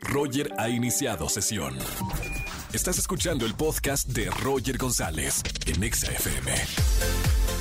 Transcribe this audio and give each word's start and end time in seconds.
Roger 0.00 0.52
ha 0.58 0.68
iniciado 0.68 1.28
sesión. 1.28 1.76
Estás 2.72 2.98
escuchando 2.98 3.46
el 3.46 3.54
podcast 3.54 4.08
de 4.08 4.30
Roger 4.30 4.78
González 4.78 5.42
en 5.66 5.82
Exa 5.82 6.12
FM. 6.12 6.52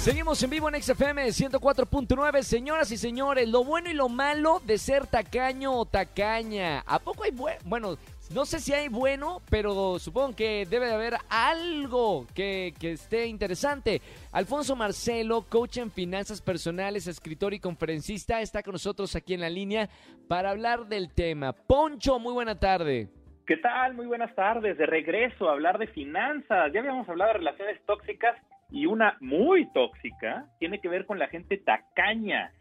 Seguimos 0.02 0.42
en 0.44 0.50
vivo 0.50 0.70
en 0.70 0.81
XFM 0.81 1.28
104.9. 1.28 2.44
Señoras 2.44 2.92
y 2.92 2.97
señores, 2.97 3.50
lo 3.50 3.63
bueno 3.63 3.89
y 3.89 3.94
lo 3.94 4.07
malo 4.07 4.62
de 4.65 4.78
ser 4.78 5.07
tacaño 5.07 5.73
o 5.73 5.86
tacaña. 5.86 6.84
¿A 6.86 7.00
poco 7.00 7.23
hay 7.23 7.31
bueno? 7.31 7.60
Bueno, 7.66 7.98
no 8.34 8.46
sé 8.46 8.59
si 8.59 8.73
hay 8.73 8.88
bueno, 8.89 9.41
pero 9.50 9.98
supongo 10.00 10.36
que 10.36 10.66
debe 10.70 10.86
de 10.88 10.93
haber 10.93 11.16
algo 11.30 12.27
que, 12.36 12.73
que 12.80 12.91
esté 12.91 13.25
interesante. 13.27 14.02
Alfonso 14.32 14.75
Marcelo, 14.75 15.45
coach 15.50 15.77
en 15.77 15.91
finanzas 15.91 16.41
personales, 16.41 17.07
escritor 17.07 17.54
y 17.54 17.59
conferencista, 17.59 18.41
está 18.41 18.62
con 18.63 18.73
nosotros 18.73 19.16
aquí 19.16 19.34
en 19.34 19.41
la 19.41 19.50
línea 19.50 19.89
para 20.27 20.52
hablar 20.52 20.88
del 20.88 21.12
tema. 21.13 21.54
Poncho, 21.54 22.20
muy 22.20 22.34
buena 22.34 22.59
tarde. 22.59 23.09
¿Qué 23.48 23.57
tal? 23.57 23.95
Muy 23.95 24.05
buenas 24.05 24.35
tardes. 24.35 24.77
De 24.77 24.85
regreso 24.85 25.49
a 25.49 25.54
hablar 25.54 25.80
de 25.80 25.88
finanzas. 25.88 26.71
Ya 26.71 26.82
habíamos 26.82 27.09
hablado 27.09 27.32
de 27.34 27.40
relaciones 27.40 27.84
tóxicas 27.88 28.35
y 28.70 28.85
una 28.85 29.18
muy 29.21 29.68
tóxica 29.73 30.46
tiene 30.59 30.80
que 30.80 30.88
ver 30.88 31.07
con 31.07 31.18
la 31.18 31.27
gente 31.30 31.57
tacaña. 31.57 32.52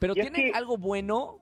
¿Pero 0.00 0.14
Y 0.16 0.20
es 0.20 0.32
tiene 0.32 0.50
que- 0.50 0.58
algo 0.58 0.76
bueno? 0.76 1.38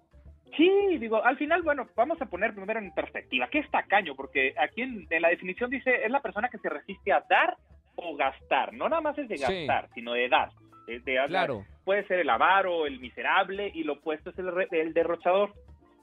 Sí, 0.56 0.98
digo, 0.98 1.24
al 1.24 1.36
final, 1.38 1.62
bueno, 1.62 1.88
vamos 1.96 2.20
a 2.20 2.26
poner 2.26 2.54
primero 2.54 2.78
en 2.78 2.92
perspectiva. 2.94 3.48
¿Qué 3.48 3.60
es 3.60 3.70
tacaño? 3.70 4.14
Porque 4.14 4.54
aquí 4.58 4.82
en, 4.82 5.06
en 5.08 5.22
la 5.22 5.28
definición 5.28 5.70
dice, 5.70 6.04
es 6.04 6.10
la 6.10 6.20
persona 6.20 6.48
que 6.48 6.58
se 6.58 6.68
resiste 6.68 7.12
a 7.12 7.24
dar 7.28 7.56
o 7.96 8.16
gastar. 8.16 8.72
No 8.74 8.88
nada 8.88 9.00
más 9.00 9.16
es 9.18 9.28
de 9.28 9.38
Sí. 9.38 9.42
gastar, 9.66 9.88
sino 9.94 10.12
de 10.12 10.28
dar. 10.28 10.50
De- 10.86 11.00
Claro. 11.28 11.64
Puede 11.84 12.06
ser 12.06 12.18
el 12.18 12.28
avaro, 12.28 12.86
el 12.86 13.00
miserable, 13.00 13.70
y 13.72 13.84
lo 13.84 13.94
opuesto 13.94 14.30
es 14.30 14.38
el, 14.38 14.50
el 14.72 14.92
derrochador. 14.92 15.52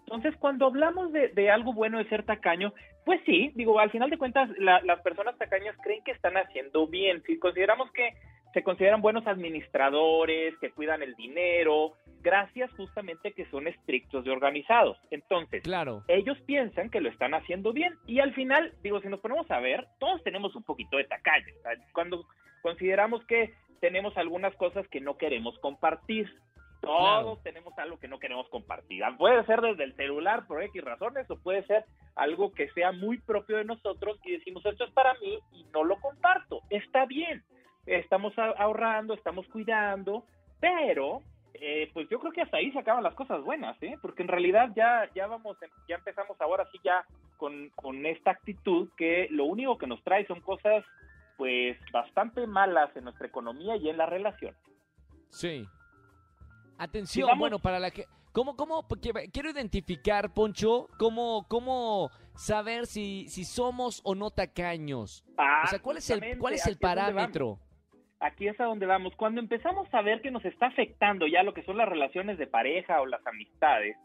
Entonces, 0.06 0.36
cuando 0.40 0.66
hablamos 0.66 1.12
de, 1.14 1.28
de 1.30 1.52
algo 1.52 1.74
bueno 1.74 2.00
de 2.00 2.10
ser 2.10 2.24
tacaño, 2.24 2.74
pues 3.06 3.22
sí, 3.26 3.52
digo, 3.56 3.80
al 3.80 3.92
final 3.92 4.10
de 4.10 4.18
cuentas, 4.18 4.50
la- 4.58 4.82
las 4.82 5.02
personas 5.02 5.38
tacañas 5.38 5.76
creen 5.84 6.04
que 6.04 6.12
están 6.12 6.38
haciendo 6.38 6.88
bien. 6.88 7.22
Si 7.28 7.38
consideramos 7.38 7.92
que 7.92 8.14
se 8.54 8.64
consideran 8.64 9.02
buenos 9.02 9.28
administradores, 9.28 10.58
que 10.60 10.72
cuidan 10.72 11.04
el 11.04 11.14
dinero, 11.16 11.94
gracias 12.22 12.72
justamente 12.74 13.32
que 13.34 13.46
son 13.50 13.68
estrictos 13.68 14.26
y 14.26 14.30
organizados. 14.30 14.98
Entonces, 15.12 15.64
Claro. 15.64 16.04
ellos 16.08 16.38
piensan 16.46 16.90
que 16.90 17.02
lo 17.02 17.10
están 17.10 17.34
haciendo 17.34 17.74
bien 17.74 17.94
y 18.06 18.20
al 18.20 18.34
final, 18.34 18.74
digo, 18.84 19.00
si 19.02 19.08
nos 19.08 19.20
ponemos 19.20 19.50
a 19.52 19.60
ver, 19.60 19.88
todos 20.00 20.24
tenemos 20.24 20.56
un 20.56 20.64
poquito 20.64 20.98
de 20.98 21.06
sea, 21.08 21.72
Cuando 21.94 22.26
consideramos 22.62 23.24
que 23.26 23.54
tenemos 23.80 24.18
algunas 24.18 24.54
cosas 24.56 24.88
que 24.90 25.00
no 25.02 25.18
queremos 25.18 25.58
compartir. 25.60 26.30
Todos 26.82 27.00
Claro. 27.02 27.40
tenemos 27.44 27.78
algo 27.78 28.00
que 28.00 28.08
no 28.08 28.20
queremos 28.20 28.48
compartir. 28.50 29.04
Ah, 29.04 29.16
Puede 29.18 29.46
ser 29.46 29.60
desde 29.62 29.84
el 29.84 29.96
celular 29.96 30.48
por 30.48 30.64
X 30.64 30.82
razones 30.84 31.30
o 31.30 31.38
puede 31.38 31.64
ser 31.66 31.84
algo 32.16 32.54
que 32.54 32.70
sea 32.72 32.92
muy 32.94 33.18
propio 33.20 33.58
de 33.58 33.66
nosotros 33.66 34.18
y 34.24 34.32
decimos 34.32 34.66
esto 34.66 34.86
es 34.86 34.92
para 34.92 35.14
mí 35.16 35.40
y 35.54 35.66
no 35.74 35.84
lo 35.84 35.98
comparto. 36.00 36.62
Está 36.70 37.06
bien. 37.06 37.44
Estamos 37.86 38.34
ahorrando, 38.38 39.14
estamos 39.14 39.46
cuidando, 39.48 40.24
pero 40.62 41.22
eh, 41.54 41.90
pues 41.94 42.08
yo 42.10 42.20
creo 42.20 42.32
que 42.32 42.42
hasta 42.42 42.58
ahí 42.58 42.72
se 42.72 42.80
acaban 42.80 43.04
las 43.04 43.16
cosas 43.16 43.44
buenas, 43.44 43.76
¿eh? 43.82 43.98
Porque 44.02 44.22
en 44.24 44.28
realidad 44.30 44.70
ya 44.76 45.10
ya 45.16 45.28
vamos, 45.28 45.58
ya 45.88 45.96
empezamos 45.96 46.40
ahora 46.42 46.66
sí 46.72 46.80
ya 46.84 47.06
con, 47.38 47.70
con 47.76 48.06
esta 48.06 48.32
actitud 48.32 48.90
que 48.98 49.28
lo 49.32 49.46
único 49.46 49.78
que 49.78 49.88
nos 49.88 50.04
trae 50.04 50.26
son 50.28 50.42
cosas 50.42 50.84
pues 51.38 51.78
bastante 51.94 52.46
malas 52.48 52.94
en 52.98 53.06
nuestra 53.06 53.28
economía 53.28 53.76
y 53.78 53.90
en 53.90 53.98
la 53.98 54.06
relación. 54.06 54.56
Sí. 55.30 55.66
Atención, 56.78 57.26
Digamos- 57.28 57.40
bueno, 57.40 57.60
para 57.60 57.80
la 57.80 57.92
que... 57.92 58.06
¿Cómo, 58.32 58.56
cómo? 58.56 58.88
Porque 58.88 59.12
quiero 59.34 59.50
identificar, 59.50 60.34
Poncho, 60.34 60.88
cómo, 61.00 61.46
cómo 61.50 62.12
saber 62.36 62.86
si, 62.86 63.28
si 63.28 63.44
somos 63.44 64.02
o 64.04 64.14
no 64.14 64.30
tacaños. 64.30 65.26
Ah, 65.36 65.64
O 65.66 65.68
sea, 65.68 65.80
¿cuál 65.80 65.98
es 65.98 66.10
el, 66.12 66.38
cuál 66.38 66.54
es 66.54 66.66
el 66.68 66.78
parámetro? 66.78 67.58
Aquí 68.20 68.48
es 68.48 68.60
a 68.60 68.66
donde 68.66 68.86
vamos. 68.86 69.16
Cuando 69.16 69.40
empezamos 69.40 69.88
a 69.94 70.02
ver 70.02 70.22
que 70.22 70.32
nos 70.32 70.44
está 70.46 70.68
afectando 70.68 71.26
ya 71.28 71.44
lo 71.44 71.54
que 71.54 71.64
son 71.64 71.78
las 71.78 71.88
relaciones 71.88 72.38
de 72.38 72.48
pareja 72.48 73.02
o 73.02 73.06
las 73.06 73.26
amistades, 73.26 73.96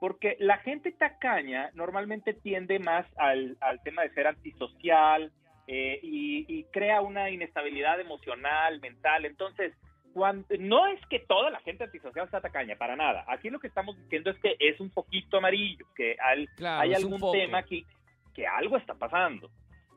porque 0.00 0.36
la 0.40 0.58
gente 0.58 0.92
tacaña 0.92 1.70
normalmente 1.74 2.34
tiende 2.34 2.78
más 2.80 3.06
al, 3.16 3.56
al 3.60 3.82
tema 3.82 4.02
de 4.02 4.10
ser 4.10 4.26
antisocial 4.26 5.32
eh, 5.68 6.00
y, 6.02 6.44
y 6.48 6.64
crea 6.64 7.00
una 7.00 7.30
inestabilidad 7.30 8.00
emocional, 8.00 8.80
mental. 8.80 9.24
Entonces, 9.24 9.72
cuando, 10.12 10.46
no 10.58 10.86
es 10.88 11.00
que 11.06 11.20
toda 11.20 11.50
la 11.50 11.60
gente 11.60 11.84
antisocial 11.84 12.28
sea 12.30 12.40
tacaña, 12.42 12.76
para 12.76 12.96
nada. 12.96 13.24
Aquí 13.28 13.48
lo 13.48 13.58
que 13.60 13.68
estamos 13.68 13.96
diciendo 13.96 14.30
es 14.30 14.38
que 14.40 14.56
es 14.58 14.78
un 14.80 14.90
poquito 14.90 15.38
amarillo, 15.38 15.86
que 15.96 16.16
al- 16.20 16.48
Claro, 16.56 16.82
hay 16.82 16.92
algún 16.94 17.20
tema 17.32 17.58
aquí 17.58 17.86
que 18.34 18.46
algo 18.46 18.76
está 18.76 18.94
pasando. 18.94 19.50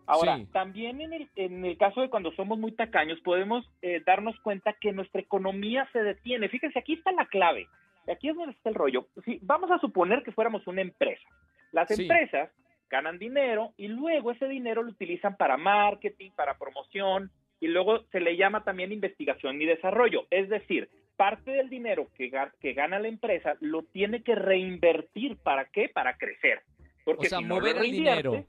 Ahora, 0.07 0.37
Sí. 0.37 0.45
también 0.51 1.01
en 1.01 1.13
el, 1.13 1.29
en 1.35 1.65
el 1.65 1.77
caso 1.77 2.01
de 2.01 2.09
cuando 2.09 2.31
somos 2.33 2.57
muy 2.59 2.71
tacaños, 2.73 3.19
podemos 3.21 3.69
eh, 3.81 4.01
darnos 4.05 4.39
cuenta 4.41 4.73
que 4.73 4.91
nuestra 4.91 5.21
economía 5.21 5.87
se 5.93 6.03
detiene. 6.03 6.49
Fíjense, 6.49 6.79
aquí 6.79 6.93
está 6.93 7.11
la 7.11 7.25
clave. 7.25 7.67
Aquí 8.11 8.29
es 8.29 8.35
donde 8.35 8.51
está 8.53 8.69
el 8.69 8.75
rollo. 8.75 9.07
Si, 9.25 9.39
vamos 9.41 9.71
a 9.71 9.79
suponer 9.79 10.21
que 10.23 10.31
fuéramos 10.31 10.67
una 10.67 10.81
empresa. 10.81 11.27
Las 11.71 11.87
Sí. 11.89 12.03
empresas 12.03 12.51
ganan 12.89 13.17
dinero 13.17 13.73
y 13.77 13.87
luego 13.87 14.31
ese 14.31 14.47
dinero 14.47 14.83
lo 14.83 14.91
utilizan 14.91 15.35
para 15.37 15.57
marketing, 15.57 16.29
para 16.35 16.57
promoción 16.57 17.31
y 17.59 17.67
luego 17.67 18.03
se 18.11 18.19
le 18.19 18.37
llama 18.37 18.63
también 18.63 18.91
investigación 18.91 19.59
y 19.59 19.65
desarrollo. 19.65 20.27
Es 20.29 20.49
decir, 20.49 20.87
parte 21.17 21.49
del 21.49 21.69
dinero 21.69 22.07
que, 22.15 22.29
que 22.61 22.73
gana 22.73 22.99
la 22.99 23.07
empresa 23.07 23.55
lo 23.59 23.81
tiene 23.83 24.21
que 24.21 24.35
reinvertir. 24.35 25.37
¿Para 25.37 25.65
qué? 25.65 25.89
Para 25.89 26.15
crecer. 26.17 26.61
Porque 27.03 27.25
O 27.27 27.29
sea, 27.29 27.39
si 27.39 27.43
no 27.45 27.55
mover 27.55 27.75
lo 27.77 27.81
el 27.83 27.91
dinero. 27.91 28.45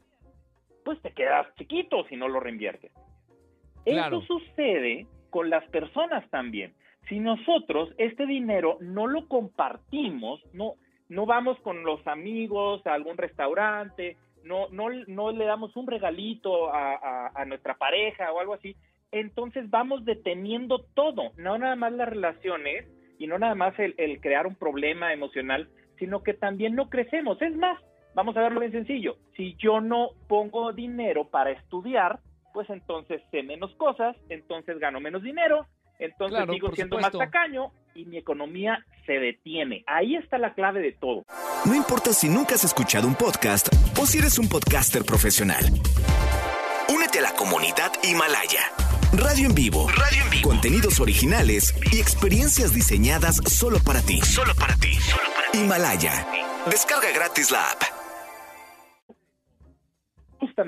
Pues 0.87 1.03
te 1.03 1.11
quedas 1.13 1.53
chiquito 1.57 2.05
si 2.09 2.17
no 2.17 2.29
lo 2.29 2.39
reinviertes. 2.41 2.93
Claro. 3.85 4.19
Eso 4.19 4.39
sucede 4.39 5.07
con 5.31 5.51
las 5.51 5.69
personas 5.71 6.29
también. 6.31 6.73
Si 7.09 7.19
nosotros 7.19 7.91
este 7.99 8.25
dinero 8.25 8.79
no 8.81 9.09
lo 9.09 9.27
compartimos, 9.29 10.41
no, 10.55 10.75
no 11.09 11.27
vamos 11.27 11.59
con 11.61 11.83
los 11.83 12.07
amigos 12.07 12.87
a 12.87 12.95
algún 12.95 13.17
restaurante, 13.17 14.17
no, 14.45 14.69
no, 14.71 14.91
no 15.09 15.33
le 15.33 15.45
damos 15.45 15.75
un 15.77 15.89
regalito 15.89 16.73
a, 16.73 16.95
a- 16.95 17.33
a 17.35 17.45
nuestra 17.45 17.75
pareja 17.75 18.33
o 18.33 18.39
algo 18.39 18.55
así, 18.55 18.77
entonces 19.11 19.69
vamos 19.71 20.05
deteniendo 20.05 20.85
todo, 20.95 21.33
no 21.37 21.59
nada 21.59 21.75
más 21.75 21.93
las 21.93 22.09
relaciones 22.09 22.87
y 23.19 23.27
no 23.27 23.39
nada 23.39 23.57
más 23.57 23.77
el, 23.81 23.95
el 23.99 24.21
crear 24.21 24.47
un 24.47 24.55
problema 24.55 25.13
emocional, 25.13 25.69
sino 25.99 26.23
que 26.23 26.35
también 26.35 26.75
no 26.77 26.89
crecemos. 26.91 27.41
Es 27.43 27.57
más, 27.57 27.81
vamos 28.16 28.37
a 28.37 28.41
verlo 28.41 28.59
bien 28.60 28.72
sencillo, 28.72 29.16
si 29.37 29.54
yo 29.62 29.81
no 29.81 30.09
pongo 30.27 30.72
dinero 30.72 31.28
para 31.28 31.50
estudiar, 31.53 32.19
pues 32.53 32.69
entonces 32.71 33.22
sé 33.31 33.43
menos 33.43 33.72
cosas, 33.77 34.16
entonces 34.31 34.78
gano 34.81 34.99
menos 35.00 35.22
dinero, 35.22 35.66
entonces 35.99 36.37
Claro, 36.37 36.53
sigo 36.55 36.72
siendo 36.75 36.97
supuesto. 36.97 37.19
más 37.19 37.31
tacaño 37.31 37.71
y 37.94 38.05
mi 38.06 38.16
economía 38.19 38.84
se 39.06 39.12
detiene. 39.12 39.84
Ahí 39.87 40.16
está 40.16 40.38
la 40.38 40.55
clave 40.55 40.81
de 40.81 40.93
todo. 40.93 41.22
No 41.66 41.75
importa 41.75 42.12
si 42.12 42.28
nunca 42.28 42.55
has 42.56 42.65
escuchado 42.65 43.06
un 43.06 43.15
podcast 43.15 43.69
o 44.00 44.06
si 44.06 44.19
eres 44.19 44.38
un 44.38 44.49
podcaster 44.49 45.05
profesional. 45.05 45.65
Únete 46.94 47.19
a 47.19 47.22
la 47.22 47.32
comunidad 47.34 47.93
Himalaya. 48.03 48.60
Radio 49.12 49.47
en 49.49 49.55
vivo. 49.55 49.88
Radio 49.88 50.22
en 50.25 50.31
vivo. 50.31 50.49
Contenidos 50.50 51.00
originales 51.00 51.75
y 51.93 52.00
experiencias 52.00 52.75
diseñadas 52.75 53.37
solo 53.47 53.78
para 53.84 54.00
ti. 54.03 54.21
Solo 54.21 54.55
para 54.55 54.75
ti. 54.76 54.93
Himalaya. 55.55 56.26
Descarga 56.71 57.10
gratis 57.15 57.50
la 57.50 57.62
app. 57.71 57.96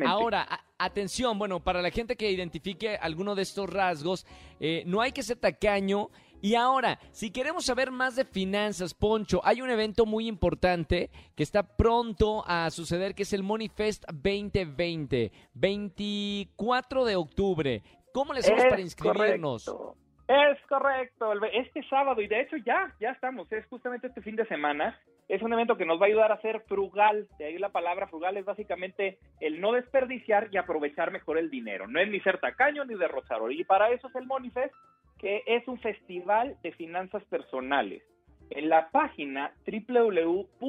Ahora, 0.07 0.47
atención, 0.79 1.39
bueno, 1.39 1.61
para 1.61 1.83
la 1.83 1.91
gente 1.91 2.17
que 2.17 2.31
identifique 2.31 2.97
alguno 2.97 3.35
de 3.35 3.43
estos 3.43 3.69
rasgos, 3.69 4.27
eh, 4.61 4.83
no 4.87 5.01
hay 5.01 5.13
que 5.13 5.23
ser 5.23 5.39
tacaño. 5.39 6.11
Y 6.41 6.55
ahora, 6.55 7.01
si 7.11 7.31
queremos 7.31 7.65
saber 7.65 7.91
más 7.91 8.15
de 8.15 8.25
finanzas, 8.25 8.95
Poncho, 8.95 9.41
hay 9.43 9.61
un 9.61 9.71
evento 9.71 10.07
muy 10.07 10.29
importante 10.29 11.11
que 11.35 11.43
está 11.43 11.63
pronto 11.63 12.45
a 12.47 12.71
suceder, 12.71 13.15
que 13.15 13.25
es 13.25 13.33
el 13.33 13.43
Money 13.43 13.69
Fest 13.69 14.05
2020, 14.13 15.33
24 15.55 17.05
de 17.05 17.17
octubre. 17.17 17.83
¿Cómo 18.13 18.33
le 18.33 18.41
hacemos 18.41 18.65
para 18.65 18.81
inscribirnos? 18.81 19.65
correcto. 19.65 20.08
Es 20.29 20.61
correcto. 20.69 21.33
Este 21.55 21.83
sábado, 21.89 22.21
y 22.21 22.29
de 22.29 22.43
hecho 22.43 22.59
ya, 22.59 22.95
ya 23.01 23.13
estamos, 23.13 23.51
es 23.51 23.65
justamente 23.67 24.09
este 24.09 24.21
fin 24.21 24.37
de 24.37 24.47
semana. 24.47 25.01
Es 25.27 25.41
un 25.43 25.55
evento 25.55 25.79
que 25.79 25.87
nos 25.87 25.99
va 25.99 26.05
a 26.05 26.09
ayudar 26.09 26.33
a 26.33 26.41
ser 26.43 26.61
frugal. 26.69 27.27
De 27.39 27.47
ahí 27.47 27.57
la 27.59 27.71
palabra 27.71 28.09
frugal 28.09 28.37
es 28.37 28.45
básicamente 28.45 29.19
el 29.41 29.59
no 29.61 29.73
desperdiciar 29.73 30.49
y 30.53 30.59
aprovechar 30.59 31.11
mejor 31.13 31.39
el 31.39 31.49
dinero. 31.49 31.87
No 31.87 31.99
es 31.99 32.11
ni 32.11 32.21
ser 32.21 32.39
tacaño 32.41 32.85
ni 32.85 32.95
derrochador. 32.95 33.53
Y 33.53 33.65
para 33.65 33.91
eso 33.91 34.09
es 34.09 34.15
el 34.17 34.27
Monifest, 34.27 34.75
que 35.19 35.43
es 35.47 35.67
un 35.67 35.81
festival 35.81 36.57
de 36.63 36.73
finanzas 36.73 37.25
personales. 37.25 38.03
En 38.51 38.69
la 38.69 38.91
página 38.91 39.53
www.monifest, 39.67 40.63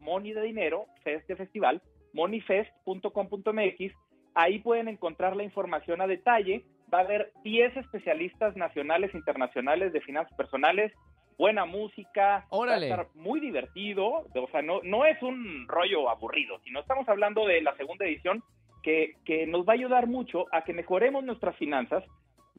money 0.00 0.32
de 0.32 0.42
dinero, 0.42 0.86
fest 1.02 1.28
de 1.28 1.36
festival, 1.36 1.82
monifest.com.mx, 2.14 3.94
ahí 4.34 4.58
pueden 4.58 4.88
encontrar 4.88 5.36
la 5.36 5.42
información 5.42 6.00
a 6.00 6.06
detalle. 6.06 6.64
Va 6.92 6.98
a 6.98 7.02
haber 7.02 7.32
10 7.44 7.76
especialistas 7.76 8.56
nacionales 8.56 9.14
e 9.14 9.18
internacionales 9.18 9.92
de 9.92 10.00
finanzas 10.00 10.36
personales 10.36 10.92
buena 11.40 11.64
música, 11.64 12.44
Órale. 12.50 12.90
va 12.90 12.96
a 12.96 13.02
estar 13.02 13.16
muy 13.16 13.40
divertido, 13.40 14.26
o 14.34 14.48
sea, 14.52 14.60
no, 14.60 14.82
no 14.82 15.06
es 15.06 15.22
un 15.22 15.66
rollo 15.68 16.10
aburrido, 16.10 16.58
sino 16.64 16.80
estamos 16.80 17.08
hablando 17.08 17.46
de 17.46 17.62
la 17.62 17.74
segunda 17.78 18.04
edición 18.04 18.42
que, 18.82 19.14
que 19.24 19.46
nos 19.46 19.66
va 19.66 19.72
a 19.72 19.76
ayudar 19.76 20.06
mucho 20.06 20.44
a 20.52 20.64
que 20.64 20.74
mejoremos 20.74 21.24
nuestras 21.24 21.56
finanzas. 21.56 22.04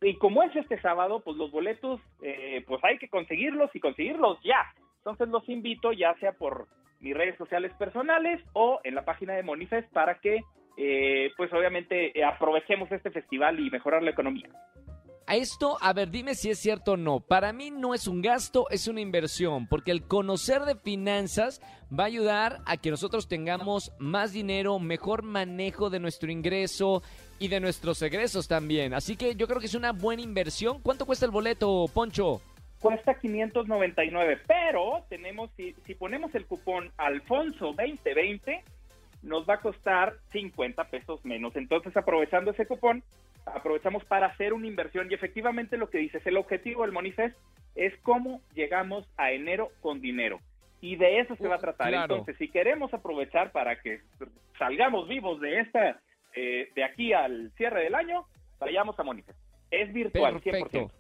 Y 0.02 0.16
como 0.16 0.42
es 0.42 0.56
este 0.56 0.82
sábado, 0.82 1.20
pues 1.20 1.38
los 1.38 1.52
boletos, 1.52 2.02
eh, 2.24 2.64
pues 2.68 2.84
hay 2.84 2.98
que 2.98 3.08
conseguirlos 3.08 3.70
y 3.76 3.80
conseguirlos 3.80 4.40
ya. 4.44 4.74
Entonces 4.98 5.28
los 5.28 5.48
invito 5.48 5.92
ya 5.92 6.16
sea 6.16 6.32
por 6.32 6.68
mis 7.02 7.16
redes 7.16 7.38
sociales 7.38 7.72
personales 7.76 8.42
o 8.54 8.80
en 8.84 8.96
la 8.96 9.06
página 9.06 9.34
de 9.34 9.44
Monifest 9.44 9.92
para 9.94 10.16
que, 10.16 10.42
eh, 10.78 11.32
pues 11.38 11.52
obviamente, 11.54 12.18
eh, 12.18 12.24
aprovechemos 12.24 12.92
este 12.92 13.12
festival 13.12 13.60
y 13.60 13.70
mejorar 13.70 14.04
la 14.04 14.12
economía. 14.12 14.50
A 15.28 15.36
esto, 15.36 15.78
a 15.80 15.94
ver, 15.94 16.10
dime 16.10 16.36
si 16.36 16.50
es 16.50 16.60
cierto 16.60 16.94
o 16.94 16.98
no. 16.98 17.20
Para 17.22 17.54
mí 17.54 17.72
no 17.72 17.94
es 17.94 18.08
un 18.08 18.22
gasto, 18.22 18.68
es 18.70 18.88
una 18.88 19.02
inversión, 19.02 19.68
porque 19.68 19.92
el 19.92 20.06
conocer 20.06 20.64
de 20.64 20.76
finanzas 20.76 21.62
va 21.98 22.04
a 22.04 22.08
ayudar 22.08 22.58
a 22.66 22.76
que 22.78 22.90
nosotros 22.90 23.30
tengamos 23.30 23.94
más 23.98 24.34
dinero, 24.34 24.80
mejor 24.80 25.24
manejo 25.24 25.90
de 25.90 26.00
nuestro 26.00 26.32
ingreso 26.32 27.02
y 27.40 27.48
de 27.48 27.60
nuestros 27.60 28.02
egresos 28.02 28.48
también. 28.48 28.94
Así 28.94 29.16
que 29.16 29.36
yo 29.36 29.48
creo 29.48 29.60
que 29.60 29.68
es 29.68 29.76
una 29.76 29.94
buena 29.94 30.22
inversión. 30.22 30.82
¿Cuánto 30.82 31.06
cuesta 31.06 31.26
el 31.26 31.32
boleto, 31.32 31.86
Poncho? 31.94 32.42
Cuesta 32.82 33.14
599, 33.14 34.40
pero 34.48 35.06
tenemos, 35.08 35.52
si, 35.56 35.74
si 35.86 35.94
ponemos 35.94 36.34
el 36.34 36.48
cupón 36.48 36.92
Alfonso 36.98 37.68
2020, 37.68 38.64
nos 39.24 39.48
va 39.48 39.56
a 39.56 39.62
costar 39.62 40.16
50 40.32 40.90
pesos 40.90 41.24
menos. 41.26 41.56
Entonces, 41.56 41.96
aprovechando 41.96 42.52
ese 42.52 42.66
cupón, 42.66 43.04
aprovechamos 43.46 44.04
para 44.06 44.28
hacer 44.28 44.54
una 44.54 44.68
inversión 44.68 45.10
y 45.10 45.14
efectivamente 45.14 45.78
lo 45.78 45.90
que 45.90 46.00
dices, 46.00 46.26
el 46.26 46.38
objetivo 46.38 46.84
del 46.84 46.92
Monifest 46.92 47.38
es 47.76 47.94
cómo 48.02 48.42
llegamos 48.54 49.08
a 49.18 49.32
enero 49.32 49.70
con 49.82 50.02
dinero. 50.02 50.40
Y 50.82 50.96
de 50.96 51.20
eso 51.20 51.36
se 51.36 51.48
va 51.48 51.56
a 51.56 51.60
tratar. 51.60 51.90
Claro. 51.90 52.16
Entonces, 52.16 52.38
si 52.38 52.48
queremos 52.50 52.94
aprovechar 52.94 53.52
para 53.52 53.80
que 53.80 54.02
salgamos 54.58 55.08
vivos 55.08 55.40
de 55.40 55.60
esta, 55.60 56.00
eh, 56.36 56.70
de 56.76 56.84
aquí 56.84 57.14
al 57.14 57.52
cierre 57.56 57.84
del 57.84 57.96
año, 57.96 58.26
vayamos 58.60 58.98
a 59.00 59.04
Monifest. 59.04 59.38
Es 59.70 59.94
virtual, 59.94 60.42
Perfecto. 60.42 60.90
100%. 60.90 60.92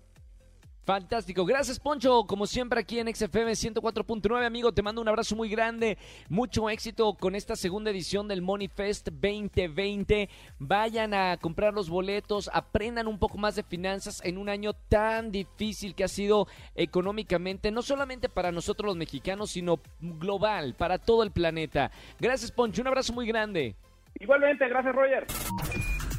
Fantástico. 0.86 1.45
Gracias, 1.45 1.80
Poncho. 1.80 2.24
Como 2.25 2.48
siempre 2.48 2.80
aquí 2.80 3.00
en 3.00 3.13
XFM 3.13 3.51
104.9, 3.51 4.45
amigo, 4.45 4.72
te 4.72 4.81
mando 4.81 5.01
un 5.01 5.07
abrazo 5.07 5.36
muy 5.36 5.48
grande. 5.48 5.98
Mucho 6.28 6.69
éxito 6.69 7.13
con 7.13 7.36
esta 7.36 7.56
segunda 7.56 7.92
edición 7.92 8.28
del 8.28 8.42
Money 8.42 8.68
Fest 8.68 9.10
2020. 9.10 10.28
Vayan 10.57 11.13
a 11.13 11.38
comprar 11.38 11.74
los 11.74 11.89
boletos, 11.89 12.50
aprendan 12.51 13.07
un 13.07 13.19
poco 13.19 13.38
más 13.38 13.56
de 13.56 13.63
finanzas 13.63 14.22
en 14.24 14.39
un 14.39 14.50
año 14.50 14.74
tan 14.74 15.31
difícil 15.31 15.94
que 15.94 16.04
ha 16.04 16.07
sido 16.07 16.48
económicamente, 16.74 17.69
no 17.69 17.84
solamente 17.84 18.27
para 18.27 18.51
nosotros 18.51 18.88
los 18.88 18.98
mexicanos, 18.98 19.51
sino 19.51 19.80
global, 20.00 20.74
para 20.74 20.98
todo 20.98 21.22
el 21.22 21.31
planeta. 21.31 21.92
Gracias, 22.19 22.51
Poncho. 22.51 22.81
Un 22.81 22.88
abrazo 22.88 23.13
muy 23.13 23.27
grande. 23.27 23.75
Igualmente, 24.19 24.68
gracias, 24.68 24.95
Roger. 24.95 25.27